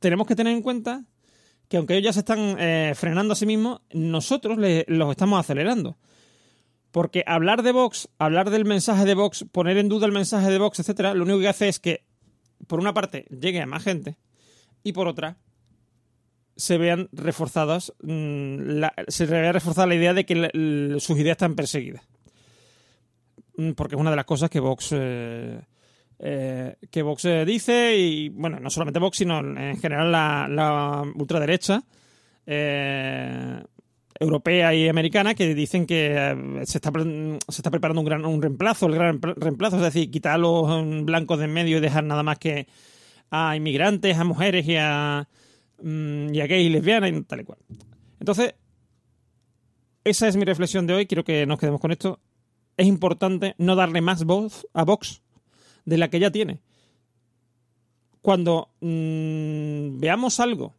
[0.00, 1.04] tenemos que tener en cuenta
[1.68, 5.98] que aunque ellos ya se están eh, frenando a sí mismos, nosotros los estamos acelerando.
[6.90, 10.58] Porque hablar de Vox, hablar del mensaje de Vox, poner en duda el mensaje de
[10.58, 12.04] Vox, etcétera, lo único que hace es que,
[12.66, 14.16] por una parte, llegue a más gente
[14.82, 15.38] y por otra,
[16.56, 22.02] se vean reforzadas, mm, se vea reforzada la idea de que sus ideas están perseguidas.
[23.56, 25.60] Mm, porque es una de las cosas que Vox eh,
[26.18, 31.82] eh, que Vox eh, dice, y bueno, no solamente Vox, sino en general la, ultraderecha
[32.46, 33.62] eh,
[34.18, 38.86] europea y americana, que dicen que se está, se está preparando un gran un reemplazo,
[38.86, 42.22] el gran reemplazo, es decir, quitar a los blancos de en medio y dejar nada
[42.22, 42.68] más que
[43.30, 45.28] a inmigrantes, a mujeres y a,
[45.84, 47.58] mm, y a gays y y tal y cual.
[48.18, 48.54] Entonces,
[50.04, 52.20] esa es mi reflexión de hoy, quiero que nos quedemos con esto.
[52.76, 55.22] Es importante no darle más voz a Vox
[55.84, 56.60] de la que ya tiene.
[58.20, 60.74] Cuando mm, veamos algo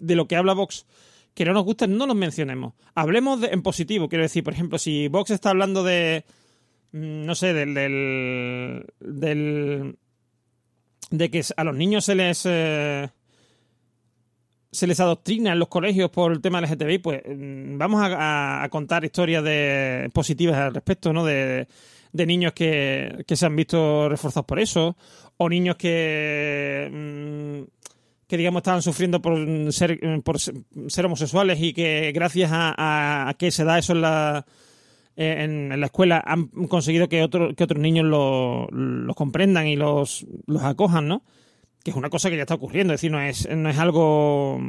[0.00, 0.86] de lo que habla Vox
[1.34, 2.74] que no nos guste, no lo mencionemos.
[2.94, 6.24] Hablemos en positivo, quiero decir, por ejemplo, si Vox está hablando de,
[6.92, 7.74] mm, no sé, del,
[9.00, 9.96] del,
[11.10, 12.42] de que a los niños se les...
[12.44, 13.08] Eh,
[14.72, 18.68] se les adoctrina en los colegios por el tema LGTBI, pues mm, vamos a, a
[18.70, 21.24] contar historias de positivas al respecto, ¿no?
[21.24, 21.68] De,
[22.12, 24.96] de niños que, se han visto reforzados por eso,
[25.38, 27.62] o niños que, mm,
[28.26, 33.64] que digamos, estaban sufriendo por ser, por ser homosexuales y que gracias a, que se
[33.64, 34.46] da eso en la,
[35.16, 40.62] en, la escuela han conseguido que, otro, que otros niños los comprendan y los, los
[40.62, 41.22] acojan, ¿no?
[41.84, 44.60] Que es una cosa que ya está ocurriendo, es decir, no es, no es algo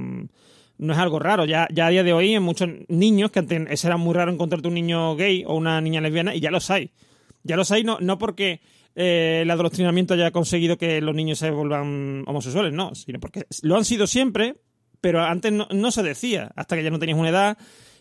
[0.78, 1.46] no es algo raro.
[1.46, 4.68] Ya, ya a día de hoy, en muchos niños, que antes era muy raro encontrarte
[4.68, 6.92] un niño gay o una niña lesbiana, y ya los hay.
[7.44, 8.62] Ya los hay, no, no porque
[8.96, 13.76] eh, el adoctrinamiento haya conseguido que los niños se vuelvan homosexuales, no, sino porque lo
[13.76, 14.56] han sido siempre,
[15.02, 17.58] pero antes no, se decía, hasta que ya no tenías una edad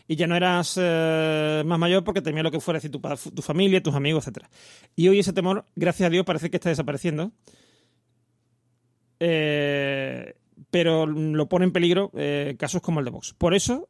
[0.07, 3.42] y ya no eras eh, más mayor porque temías lo que fuera decir tu, tu
[3.42, 4.51] familia, tus amigos, etcétera.
[4.94, 7.33] Y hoy ese temor, gracias a Dios, parece que está desapareciendo.
[9.24, 10.35] Eh,
[10.70, 12.11] pero lo pone en peligro
[12.58, 13.35] casos como el de Vox.
[13.35, 13.88] Por eso,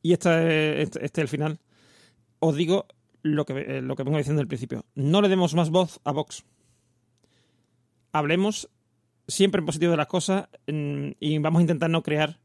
[0.00, 1.58] y este, este, es el final,
[2.38, 2.86] os digo
[3.22, 4.84] lo que, eh, lo que vengo diciendo al principio.
[4.94, 6.44] No le demos más voz a Vox.
[8.12, 8.70] Hablemos
[9.26, 12.40] siempre en positivo de las cosas y vamos a intentar no crear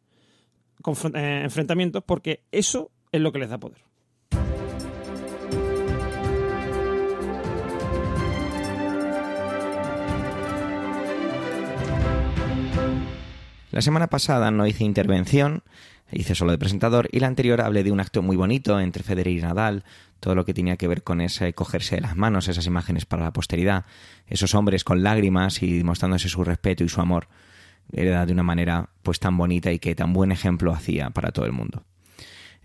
[1.14, 3.80] eh, enfrentamientos porque eso es lo que les da poder.
[13.74, 15.64] La semana pasada no hice intervención,
[16.12, 19.34] hice solo de presentador, y la anterior hablé de un acto muy bonito entre Federer
[19.36, 19.84] y Nadal,
[20.20, 23.24] todo lo que tenía que ver con ese cogerse de las manos, esas imágenes para
[23.24, 23.86] la posteridad,
[24.28, 27.30] esos hombres con lágrimas y mostrándose su respeto y su amor,
[27.92, 31.48] era de una manera pues tan bonita y que tan buen ejemplo hacía para todo
[31.48, 31.84] el mundo.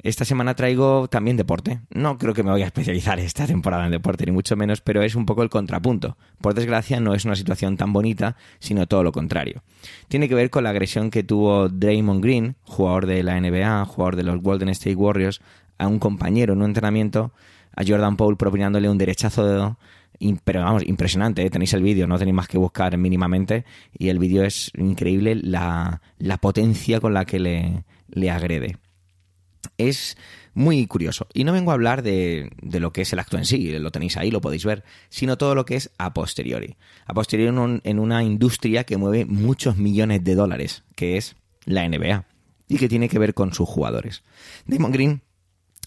[0.02, 1.80] Esta semana traigo también deporte.
[1.90, 5.02] No creo que me voy a especializar esta temporada en deporte, ni mucho menos, pero
[5.02, 6.16] es un poco el contrapunto.
[6.40, 9.62] Por desgracia, no es una situación tan bonita, sino todo lo contrario.
[10.06, 14.14] Tiene que ver con la agresión que tuvo Draymond Green, jugador de la NBA, jugador
[14.14, 15.40] de los Golden State Warriors,
[15.78, 17.32] a un compañero en un entrenamiento,
[17.74, 19.74] a Jordan Paul propinándole un derechazo de
[20.42, 21.50] pero vamos, impresionante, ¿eh?
[21.50, 23.64] tenéis el vídeo, no tenéis más que buscar mínimamente
[23.96, 28.78] y el vídeo es increíble la, la potencia con la que le, le agrede
[29.78, 30.16] es
[30.54, 31.28] muy curioso.
[31.32, 33.90] Y no vengo a hablar de, de, lo que es el acto en sí, lo
[33.90, 36.76] tenéis ahí, lo podéis ver, sino todo lo que es a posteriori.
[37.06, 41.88] A posteriori en, en una industria que mueve muchos millones de dólares, que es la
[41.88, 42.26] NBA,
[42.68, 44.24] y que tiene que ver con sus jugadores.
[44.66, 45.22] Damon Green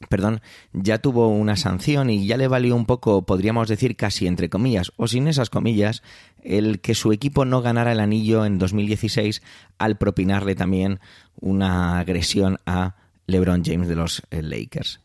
[0.10, 0.42] perdón,
[0.74, 4.92] ya tuvo una sanción y ya le valió un poco, podríamos decir casi entre comillas,
[4.96, 6.02] o sin esas comillas,
[6.44, 9.42] el que su equipo no ganara el anillo en 2016
[9.78, 11.00] al propinarle también
[11.40, 12.96] una agresión a
[13.28, 15.00] LeBron James de los eh, Lakers.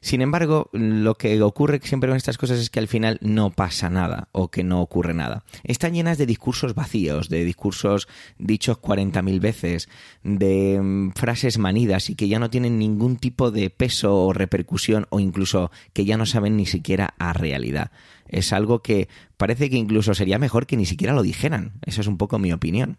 [0.00, 3.90] Sin embargo, lo que ocurre siempre con estas cosas es que al final no pasa
[3.90, 5.44] nada o que no ocurre nada.
[5.64, 8.08] Están llenas de discursos vacíos, de discursos
[8.38, 9.88] dichos 40.000 veces,
[10.22, 15.06] de mm, frases manidas y que ya no tienen ningún tipo de peso o repercusión
[15.10, 17.90] o incluso que ya no saben ni siquiera a realidad.
[18.28, 21.72] Es algo que parece que incluso sería mejor que ni siquiera lo dijeran.
[21.84, 22.98] Esa es un poco mi opinión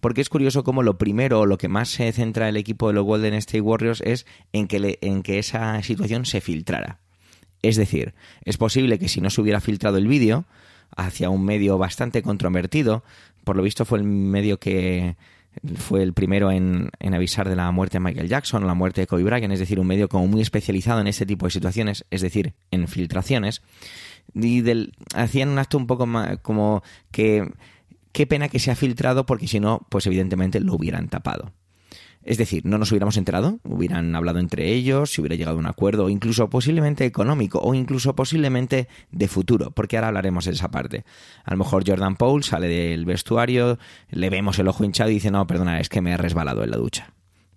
[0.00, 3.04] porque es curioso cómo lo primero lo que más se centra el equipo de los
[3.04, 6.98] Golden State Warriors es en que, en que esa situación se filtrara.
[7.62, 8.14] Es decir,
[8.44, 10.44] es posible que si no se hubiera filtrado el vídeo
[10.96, 13.04] hacia un medio bastante controvertido,
[13.44, 15.16] por lo visto fue el medio que
[15.76, 19.22] fue el primero en, avisar de la muerte de Michael Jackson la muerte de Kobe
[19.22, 22.54] Bryant, es decir, un medio como muy especializado en este tipo de situaciones, es decir,
[22.70, 23.62] en filtraciones,
[24.34, 27.50] y del, hacían un acto un poco más como que
[28.12, 31.52] Qué pena que se ha filtrado porque si no, pues evidentemente lo hubieran tapado.
[32.24, 35.66] Es decir, no nos hubiéramos enterado, hubieran hablado entre ellos, si hubiera llegado a un
[35.66, 41.04] acuerdo, incluso posiblemente económico, o incluso posiblemente de futuro, porque ahora hablaremos de esa parte.
[41.44, 45.32] A lo mejor Jordan Paul sale del vestuario, le vemos el ojo hinchado y dice,
[45.32, 47.12] no, perdona, es que me he resbalado en la ducha.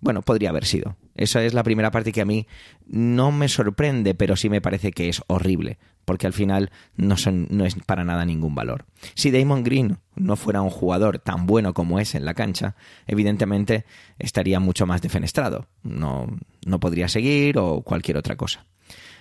[0.06, 0.94] Bueno, podría haber sido.
[1.16, 2.46] Esa es la primera parte que a mí
[2.86, 7.48] no me sorprende, pero sí me parece que es horrible, porque al final no, son,
[7.50, 8.84] no es para nada ningún valor.
[9.14, 12.76] Si Damon Green no fuera un jugador tan bueno como es en la cancha,
[13.08, 13.84] evidentemente
[14.20, 15.66] estaría mucho más defenestrado.
[15.82, 16.28] No,
[16.64, 18.64] no podría seguir o cualquier otra cosa.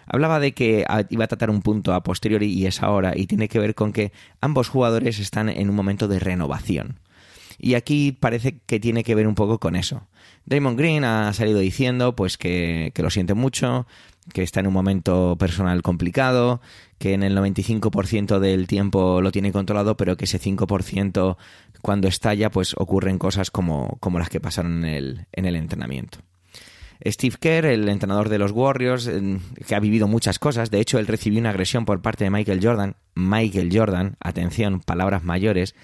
[0.05, 3.47] Hablaba de que iba a tratar un punto a posteriori y es ahora, y tiene
[3.47, 6.99] que ver con que ambos jugadores están en un momento de renovación.
[7.58, 10.08] Y aquí parece que tiene que ver un poco con eso.
[10.45, 13.88] Damon Green ha salido diciendo pues que, que lo siente mucho,
[14.34, 16.62] que está en un momento personal complicado,
[16.97, 21.38] que en el 95% del tiempo lo tiene controlado, pero que ese 5%
[21.82, 26.20] cuando estalla, pues ocurren cosas como, como las que pasaron en el, en el entrenamiento.
[27.06, 29.10] Steve Kerr, el entrenador de los Warriors,
[29.68, 32.60] que ha vivido muchas cosas, de hecho él recibió una agresión por parte de Michael
[32.64, 32.95] Jordan.
[33.16, 35.76] Michael Jordan, atención, palabras mayores,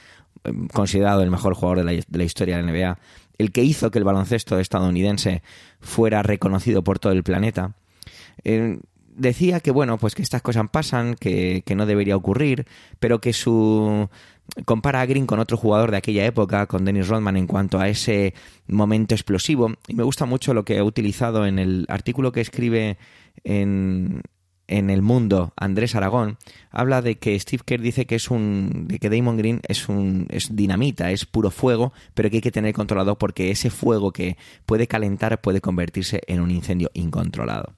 [0.73, 2.97] considerado el mejor jugador de la, de la historia de la NBA,
[3.37, 5.41] el que hizo que el baloncesto estadounidense
[5.79, 7.73] fuera reconocido por todo el planeta.
[8.43, 8.79] Eh,
[9.15, 12.65] decía que bueno, pues que estas cosas pasan, que, no debería ocurrir,
[12.99, 14.09] pero que su
[14.65, 17.87] compara a Green con otro jugador de aquella época, con Dennis Rodman, en cuanto a
[17.87, 18.33] ese
[18.67, 19.73] momento explosivo.
[19.87, 22.97] Y me gusta mucho lo que ha utilizado en el artículo que escribe
[23.43, 24.21] en,
[24.71, 26.37] en El Mundo, Andrés Aragón,
[26.71, 30.27] habla de que Steve Kerr dice que es un de que Damon Green es un
[30.29, 34.37] es dinamita, es puro fuego, pero que hay que tener controlado porque ese fuego que
[34.65, 37.75] puede calentar puede convertirse en un incendio incontrolado.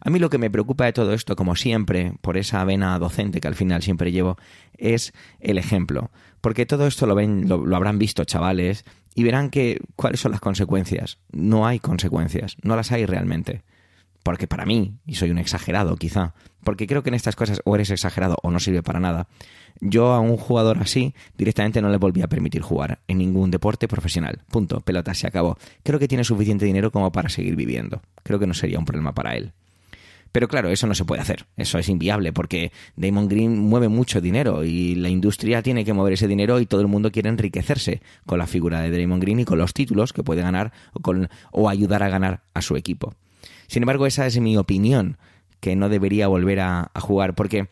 [0.00, 3.40] A mí lo que me preocupa de todo esto, como siempre, por esa vena docente
[3.40, 4.36] que al final siempre llevo,
[4.76, 6.10] es el ejemplo.
[6.40, 10.40] Porque todo esto lo ven, lo habrán visto chavales y verán que cuáles son las
[10.40, 11.18] consecuencias.
[11.32, 13.62] No hay consecuencias, no las hay realmente
[14.24, 17.74] porque para mí, y soy un exagerado quizá, porque creo que en estas cosas o
[17.76, 19.28] eres exagerado o no sirve para nada,
[19.80, 23.86] yo a un jugador así directamente no le volví a permitir jugar en ningún deporte
[23.86, 24.40] profesional.
[24.50, 25.58] Punto, pelota, se acabó.
[25.82, 28.00] Creo que tiene suficiente dinero como para seguir viviendo.
[28.22, 29.52] Creo que no sería un problema para él.
[30.32, 34.20] Pero claro, eso no se puede hacer, eso es inviable porque Damon Green mueve mucho
[34.20, 38.02] dinero y la industria tiene que mover ese dinero y todo el mundo quiere enriquecerse
[38.26, 41.02] con la figura de Damon Green y con los títulos que puede ganar o,
[41.52, 43.14] o ayudar a ganar a su equipo.
[43.66, 45.18] Sin embargo, esa es mi opinión,
[45.60, 47.68] que no debería volver a, jugar, porque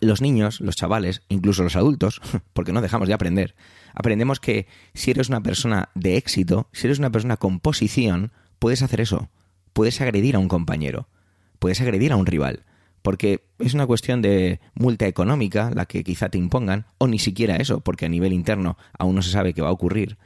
[0.00, 2.20] los niños, los chavales, incluso los adultos,
[2.52, 3.54] porque no dejamos de aprender,
[3.94, 8.82] aprendemos que si eres una persona de éxito, si eres una persona con posición, puedes
[8.82, 9.28] hacer eso.
[9.72, 11.08] Puedes agredir a un compañero,
[11.58, 12.64] puedes agredir a un rival,
[13.02, 17.56] porque es una cuestión de multa económica la que quizá te impongan, o ni siquiera
[17.56, 20.18] eso, porque a nivel interno aún no se sabe qué va a ocurrir.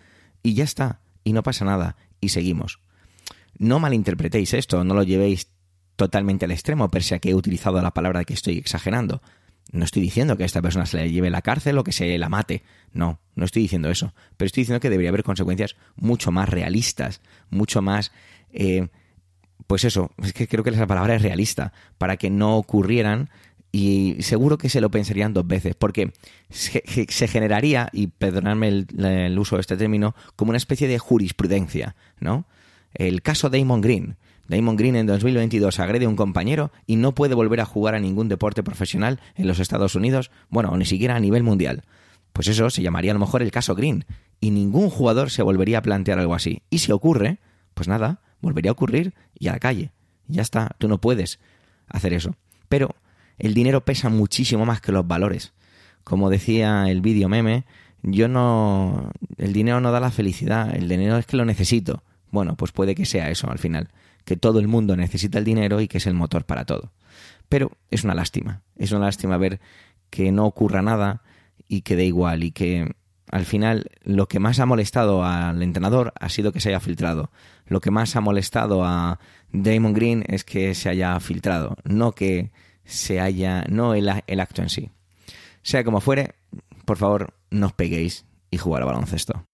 [0.42, 2.80] Y ya está, y no pasa nada, y seguimos.
[3.58, 5.48] No malinterpretéis esto, no lo llevéis
[5.96, 9.22] totalmente al extremo, pese a que he utilizado la palabra que estoy exagerando.
[9.70, 12.18] No estoy diciendo que a esta persona se le lleve la cárcel o que se
[12.18, 12.62] la mate.
[12.92, 14.12] No, no estoy diciendo eso.
[14.36, 18.12] Pero estoy diciendo que debería haber consecuencias mucho más realistas, mucho más...
[18.52, 18.88] Eh,
[19.66, 23.30] pues eso, es que creo que la palabra es realista, para que no ocurrieran
[23.70, 26.12] y seguro que se lo pensarían dos veces, porque
[26.50, 26.82] se,
[27.26, 32.44] generaría, y perdonadme el, uso de este término, como una especie de jurisprudencia, ¿no?
[32.94, 34.16] El caso Damon Green.
[34.48, 38.00] Damon Green en 2022 agrede a un compañero y no puede volver a jugar a
[38.00, 41.84] ningún deporte profesional en los Estados Unidos, bueno, ni siquiera a nivel mundial.
[42.32, 44.04] Pues eso se llamaría a lo mejor el caso Green,
[44.40, 46.62] y ningún jugador se volvería a plantear algo así.
[46.70, 47.38] Y si ocurre,
[47.74, 49.92] pues nada, volvería a ocurrir y a la calle.
[50.26, 51.38] Ya está, tú no puedes
[51.88, 52.36] hacer eso.
[52.68, 52.94] Pero
[53.38, 55.52] el dinero pesa muchísimo más que los valores.
[56.04, 57.64] Como decía el vídeo meme,
[58.02, 59.10] yo no.
[59.38, 62.02] El dinero no da la felicidad, el dinero es que lo necesito.
[62.32, 63.90] Bueno, pues puede que sea eso al final,
[64.24, 66.90] que todo el mundo necesita el dinero y que es el motor para todo.
[67.48, 69.60] Pero es una lástima, es una lástima ver
[70.10, 71.22] que no ocurra nada
[71.68, 72.96] y que dé igual y que
[73.30, 77.30] al final lo que más ha molestado al entrenador ha sido que se haya filtrado.
[77.66, 79.20] Lo que más ha molestado a
[79.52, 82.50] Damon Green es que se haya filtrado, no que
[82.84, 84.90] se haya, no el, el acto en sí.
[85.62, 86.34] Sea como fuere,
[86.86, 89.44] por favor, no os peguéis y jugar a baloncesto.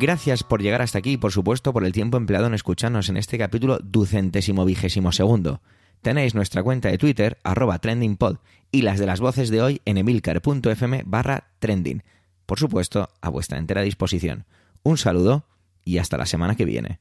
[0.00, 3.16] Gracias por llegar hasta aquí y por supuesto por el tiempo empleado en escucharnos en
[3.16, 5.60] este capítulo ducentésimo vigésimo segundo.
[6.02, 8.36] Tenéis nuestra cuenta de Twitter, arroba trendingpod,
[8.70, 12.04] y las de las voces de hoy en emilcar.fm barra trending.
[12.46, 14.44] Por supuesto, a vuestra entera disposición.
[14.84, 15.46] Un saludo
[15.84, 17.00] y hasta la semana que viene.